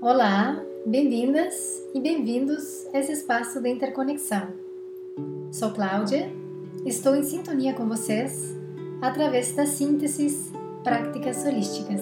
[0.00, 4.46] Olá, bem-vindas e bem-vindos a esse espaço de interconexão.
[5.50, 6.30] Sou Cláudia,
[6.86, 8.54] estou em sintonia com vocês
[9.02, 10.52] através das sínteses
[10.84, 12.00] práticas holísticas.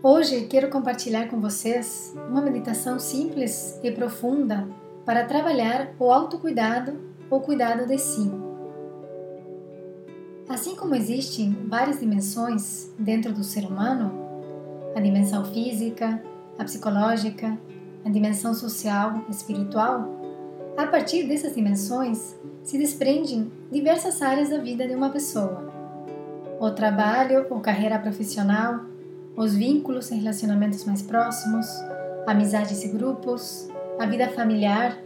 [0.00, 4.68] Hoje quero compartilhar com vocês uma meditação simples e profunda
[5.04, 6.96] para trabalhar o autocuidado
[7.28, 8.30] ou cuidado de si.
[10.48, 14.21] Assim como existem várias dimensões dentro do ser humano,
[14.94, 16.22] a dimensão física,
[16.58, 17.58] a psicológica,
[18.04, 20.08] a dimensão social, espiritual,
[20.76, 25.70] a partir dessas dimensões se desprendem diversas áreas da vida de uma pessoa.
[26.58, 28.80] O trabalho ou carreira profissional,
[29.36, 31.66] os vínculos e relacionamentos mais próximos,
[32.26, 34.98] amizades e grupos, a vida familiar,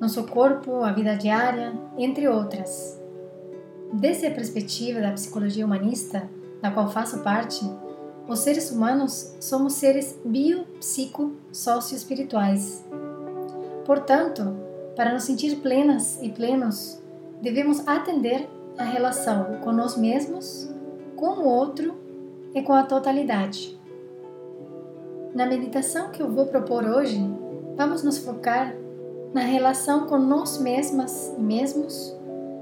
[0.00, 3.00] nosso corpo, a vida diária, entre outras.
[3.92, 6.28] Desde a perspectiva da psicologia humanista,
[6.62, 7.64] da qual faço parte,
[8.30, 12.84] os seres humanos somos seres bio-psico-socioespirituais.
[13.84, 14.56] Portanto,
[14.94, 17.02] para nos sentir plenas e plenos,
[17.42, 20.72] devemos atender à relação com nós mesmos,
[21.16, 21.96] com o outro
[22.54, 23.76] e com a totalidade.
[25.34, 27.18] Na meditação que eu vou propor hoje,
[27.76, 28.76] vamos nos focar
[29.34, 32.16] na relação com nós mesmas e mesmos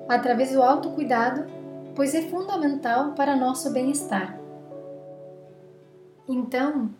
[0.08, 1.44] através do autocuidado,
[1.94, 4.47] pois é fundamental para nosso bem-estar.
[6.30, 6.90] Então,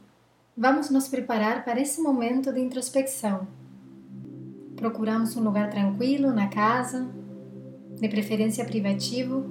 [0.57, 3.47] vamos nos preparar para esse momento de introspecção.
[4.75, 7.07] Procuramos um lugar tranquilo na casa,
[8.01, 9.45] de preferência privativo,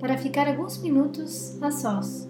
[0.00, 2.26] para ficar alguns minutos a sós.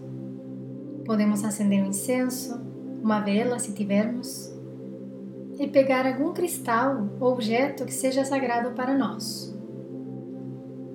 [1.06, 2.60] Podemos acender um incenso,
[3.00, 4.52] uma vela se tivermos,
[5.60, 9.56] e pegar algum cristal ou objeto que seja sagrado para nós.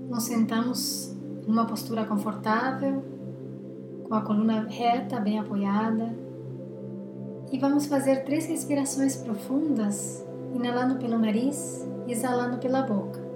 [0.09, 1.15] Nos sentamos
[1.47, 3.16] em uma postura confortável
[4.07, 6.15] com a coluna reta, bem apoiada.
[7.51, 13.26] E vamos fazer três respirações profundas, inalando pelo nariz e exalando pela boca.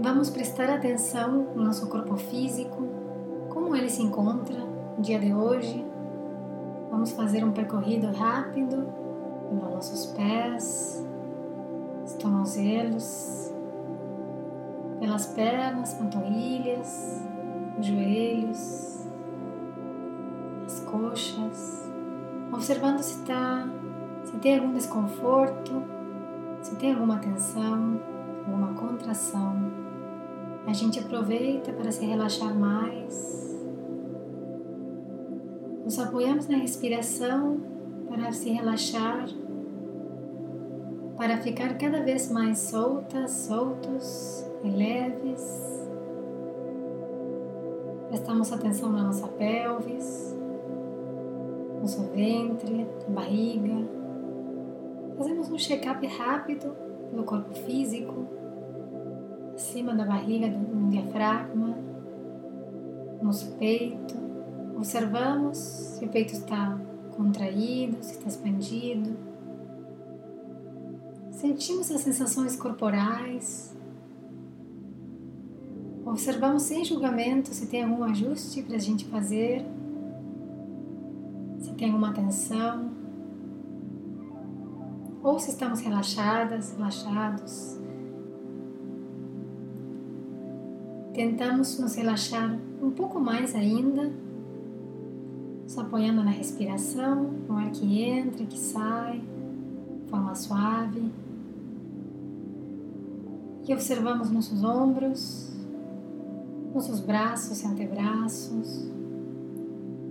[0.00, 2.82] Vamos prestar atenção no nosso corpo físico,
[3.48, 5.86] como ele se encontra no dia de hoje.
[6.90, 8.88] Vamos fazer um percorrido rápido
[9.48, 11.06] pelos nossos pés,
[12.04, 13.52] os tornozelos,
[14.98, 17.22] pelas pernas, panturrilhas,
[17.78, 19.06] os joelhos,
[20.66, 21.88] as coxas,
[22.52, 23.68] observando se tá,
[24.24, 25.84] se tem algum desconforto,
[26.62, 28.00] se tem alguma tensão,
[28.44, 29.83] alguma contração
[30.66, 33.44] a gente aproveita para se relaxar mais.
[35.84, 37.60] Nos apoiamos na respiração
[38.08, 39.28] para se relaxar,
[41.16, 45.64] para ficar cada vez mais soltas, soltos e leves.
[48.08, 50.34] Prestamos atenção na nossa pelvis,
[51.80, 53.86] nosso ventre, barriga.
[55.18, 56.74] Fazemos um check-up rápido
[57.12, 58.43] no corpo físico
[59.54, 61.76] acima da barriga, do diafragma,
[63.22, 64.14] nosso peito.
[64.76, 66.78] Observamos se o peito está
[67.16, 69.16] contraído, se está expandido.
[71.30, 73.74] Sentimos as sensações corporais.
[76.04, 79.64] Observamos sem julgamento se tem algum ajuste para a gente fazer,
[81.58, 82.90] se tem alguma tensão,
[85.22, 87.83] ou se estamos relaxadas, relaxados.
[91.14, 94.10] Tentamos nos relaxar um pouco mais ainda,
[95.64, 99.20] só apoiando na respiração, no ar que entra que sai,
[100.02, 101.12] de forma suave.
[103.66, 105.52] E observamos nossos ombros,
[106.74, 108.90] nossos braços e antebraços,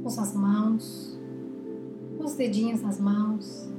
[0.02, 1.20] nossas mãos,
[2.18, 3.70] os dedinhos das mãos.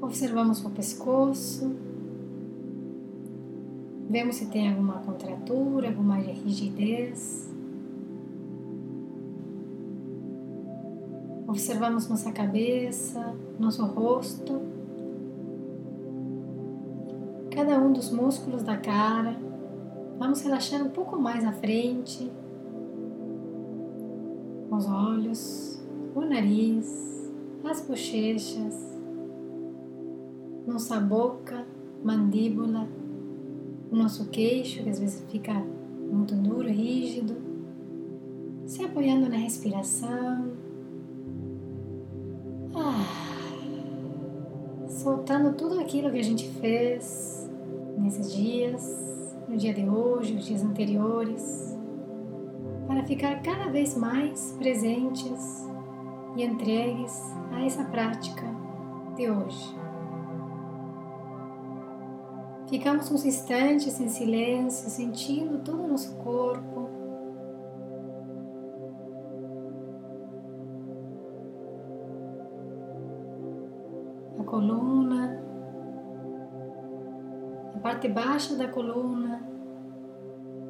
[0.00, 1.72] Observamos o pescoço,
[4.12, 7.50] Vemos se tem alguma contratura, alguma rigidez.
[11.48, 14.60] Observamos nossa cabeça, nosso rosto,
[17.52, 19.34] cada um dos músculos da cara.
[20.18, 22.30] Vamos relaxar um pouco mais à frente,
[24.70, 25.82] os olhos,
[26.14, 27.32] o nariz,
[27.64, 29.00] as bochechas,
[30.66, 31.64] nossa boca,
[32.04, 32.86] mandíbula,
[33.92, 37.36] o nosso queixo, que às vezes fica muito duro, rígido,
[38.64, 40.50] se apoiando na respiração.
[42.74, 43.04] Ah,
[44.88, 47.50] soltando tudo aquilo que a gente fez
[47.98, 51.76] nesses dias, no dia de hoje, os dias anteriores,
[52.86, 55.68] para ficar cada vez mais presentes
[56.34, 57.20] e entregues
[57.52, 58.46] a essa prática
[59.16, 59.81] de hoje.
[62.72, 66.88] Ficamos uns instantes em silêncio, sentindo todo o nosso corpo.
[74.40, 75.38] A coluna,
[77.74, 79.46] a parte baixa da coluna,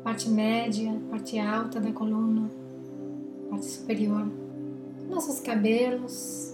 [0.01, 2.51] a parte média, a parte alta da coluna,
[3.47, 4.27] a parte superior,
[5.09, 6.52] nossos cabelos,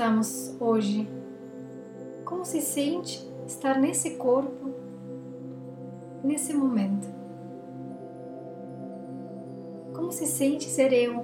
[0.00, 1.06] estamos hoje?
[2.24, 4.70] Como se sente estar nesse corpo,
[6.24, 7.06] nesse momento?
[9.94, 11.22] Como se sente ser eu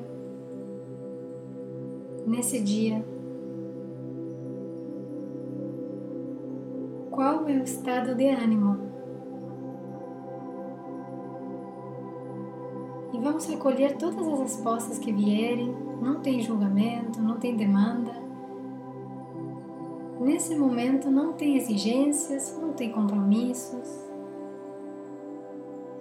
[2.27, 3.03] nesse dia?
[7.11, 8.77] Qual é o estado de ânimo?
[13.15, 18.26] E vamos recolher todas as respostas que vierem, não tem julgamento, não tem demanda.
[20.19, 24.07] Nesse momento não tem exigências, não tem compromissos.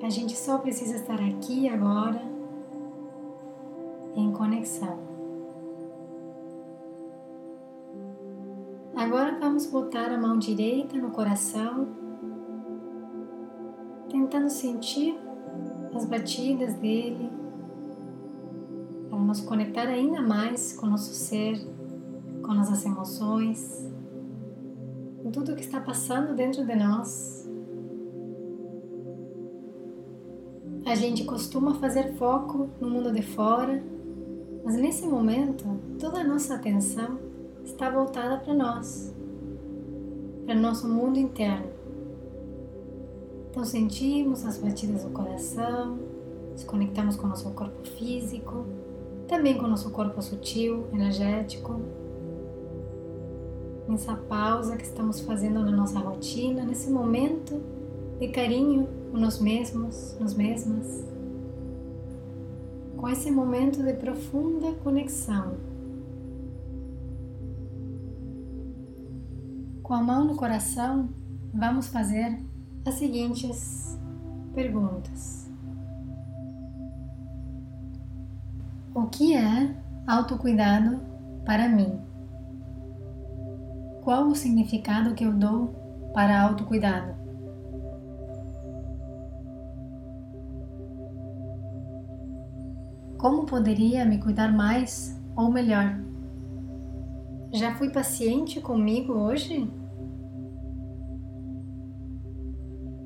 [0.01, 2.21] A gente só precisa estar aqui agora
[4.15, 4.97] em conexão.
[8.95, 11.87] Agora vamos botar a mão direita no coração,
[14.09, 15.19] tentando sentir
[15.93, 17.29] as batidas dele,
[19.09, 21.59] para nos conectar ainda mais com o nosso ser,
[22.41, 23.94] com nossas emoções
[25.35, 27.45] tudo o que está passando dentro de nós.
[30.85, 33.83] A gente costuma fazer foco no mundo de fora,
[34.63, 35.65] mas nesse momento
[35.99, 37.19] toda a nossa atenção
[37.65, 39.13] está voltada para nós,
[40.45, 41.67] para nosso mundo interno.
[43.51, 45.99] Então sentimos as batidas do coração,
[46.53, 48.65] nos conectamos com o nosso corpo físico,
[49.27, 52.04] também com o nosso corpo sutil, energético
[53.87, 57.61] nessa pausa que estamos fazendo na nossa rotina, nesse momento
[58.19, 61.05] de carinho com nós mesmos, nós mesmas,
[62.97, 65.57] com esse momento de profunda conexão.
[69.83, 71.09] Com a mão no coração,
[71.53, 72.39] vamos fazer
[72.85, 73.99] as seguintes
[74.55, 75.47] perguntas:
[78.95, 79.75] O que é
[80.07, 80.99] autocuidado
[81.45, 82.14] para mim?
[84.05, 85.73] Qual o significado que eu dou
[86.13, 87.15] para autocuidado?
[93.17, 95.99] Como poderia me cuidar mais ou melhor?
[97.51, 99.67] Já fui paciente comigo hoje?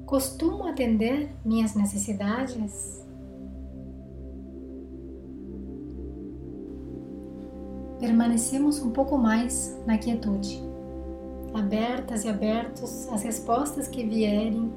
[0.05, 3.07] Costumo atender minhas necessidades?
[8.01, 10.68] Permanecemos um pouco mais na quietude
[11.59, 14.73] abertas e abertos às respostas que vierem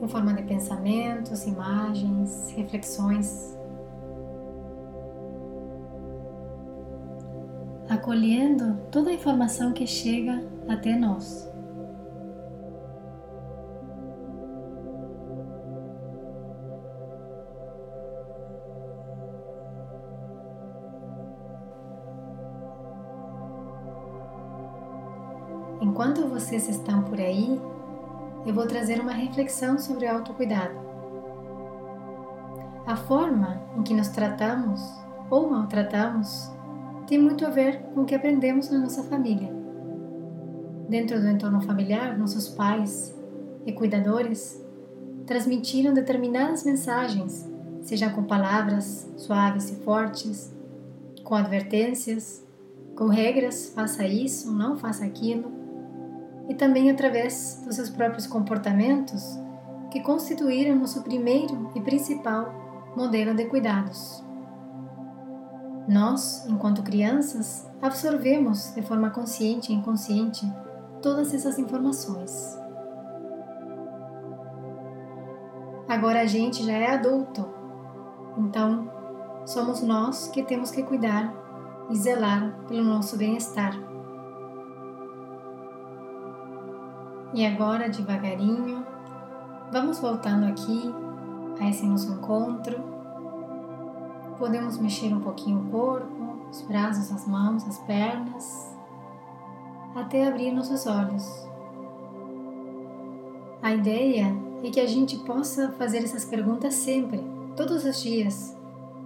[0.00, 3.56] em forma de pensamentos, imagens, reflexões.
[7.88, 11.51] Acolhendo toda a informação que chega até nós.
[25.82, 27.60] Enquanto vocês estão por aí,
[28.46, 30.78] eu vou trazer uma reflexão sobre o autocuidado.
[32.86, 34.80] A forma em que nos tratamos
[35.28, 36.48] ou maltratamos
[37.08, 39.52] tem muito a ver com o que aprendemos na nossa família.
[40.88, 43.12] Dentro do entorno familiar, nossos pais
[43.66, 44.64] e cuidadores
[45.26, 50.54] transmitiram determinadas mensagens, seja com palavras suaves e fortes,
[51.24, 52.46] com advertências,
[52.94, 55.61] com regras, faça isso, não faça aquilo,
[56.52, 59.38] e também através dos seus próprios comportamentos
[59.90, 64.22] que constituíram nosso primeiro e principal modelo de cuidados.
[65.88, 70.46] Nós, enquanto crianças, absorvemos de forma consciente e inconsciente
[71.00, 72.58] todas essas informações.
[75.88, 77.48] Agora a gente já é adulto,
[78.36, 78.90] então
[79.46, 81.34] somos nós que temos que cuidar
[81.88, 83.91] e zelar pelo nosso bem-estar.
[87.34, 88.84] E agora, devagarinho,
[89.72, 90.94] vamos voltando aqui
[91.58, 92.78] a esse nosso encontro.
[94.38, 98.76] Podemos mexer um pouquinho o corpo, os braços, as mãos, as pernas,
[99.94, 101.48] até abrir nossos olhos.
[103.62, 104.26] A ideia
[104.62, 107.24] é que a gente possa fazer essas perguntas sempre,
[107.56, 108.54] todos os dias,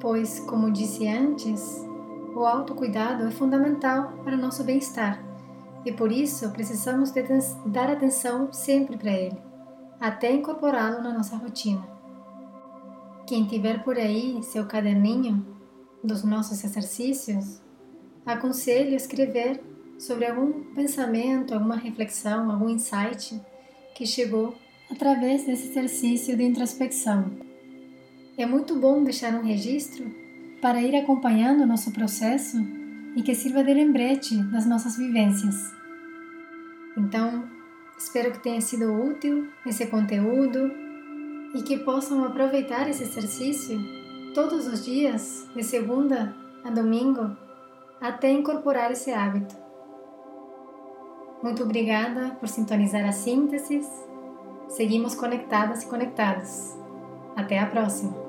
[0.00, 1.86] pois, como disse antes,
[2.34, 5.35] o autocuidado é fundamental para o nosso bem-estar
[5.86, 7.12] e por isso precisamos
[7.64, 9.38] dar atenção sempre para ele,
[10.00, 11.86] até incorporá-lo na nossa rotina.
[13.24, 15.46] Quem tiver por aí seu caderninho
[16.02, 17.62] dos nossos exercícios,
[18.26, 19.62] aconselho escrever
[19.96, 23.40] sobre algum pensamento, alguma reflexão, algum insight
[23.94, 24.56] que chegou
[24.90, 27.30] através desse exercício de introspecção.
[28.36, 30.12] É muito bom deixar um registro
[30.60, 32.58] para ir acompanhando o nosso processo
[33.14, 35.75] e que sirva de lembrete das nossas vivências.
[36.96, 37.44] Então,
[37.98, 40.70] espero que tenha sido útil esse conteúdo
[41.54, 43.78] e que possam aproveitar esse exercício
[44.34, 46.34] todos os dias, de segunda
[46.64, 47.36] a domingo,
[48.00, 49.56] até incorporar esse hábito.
[51.42, 53.80] Muito obrigada por sintonizar a síntese.
[54.68, 56.76] Seguimos conectadas e conectados.
[57.36, 58.25] Até a próxima!